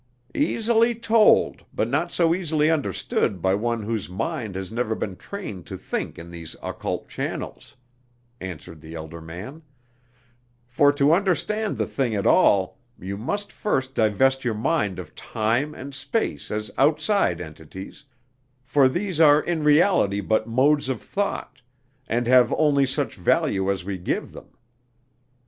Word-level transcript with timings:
"Easily 0.33 0.95
told, 0.95 1.63
but 1.75 1.87
not 1.87 2.11
so 2.11 2.33
easily 2.33 2.71
understood 2.71 3.39
by 3.39 3.53
one 3.53 3.83
whose 3.83 4.09
mind 4.09 4.55
has 4.55 4.71
never 4.71 4.95
been 4.95 5.15
trained 5.15 5.67
to 5.67 5.77
think 5.77 6.17
in 6.17 6.31
these 6.31 6.55
occult 6.63 7.07
channels," 7.07 7.75
answered 8.39 8.81
the 8.81 8.95
elder 8.95 9.21
man; 9.21 9.61
"for 10.65 10.91
to 10.91 11.13
understand 11.13 11.77
the 11.77 11.85
thing 11.85 12.15
at 12.15 12.25
all, 12.25 12.79
you 12.97 13.15
must 13.15 13.51
first 13.53 13.93
divest 13.93 14.43
your 14.43 14.55
mind 14.55 14.97
of 14.97 15.13
time 15.13 15.75
and 15.75 15.93
space 15.93 16.49
as 16.49 16.71
outside 16.79 17.39
entities, 17.39 18.03
for 18.63 18.89
these 18.89 19.21
are 19.21 19.39
in 19.39 19.63
reality 19.63 20.19
but 20.19 20.47
modes 20.47 20.89
of 20.89 20.99
thought, 20.99 21.61
and 22.07 22.25
have 22.25 22.51
only 22.57 22.87
such 22.87 23.13
value 23.13 23.69
as 23.69 23.85
we 23.85 23.99
give 23.99 24.31
them. 24.31 24.49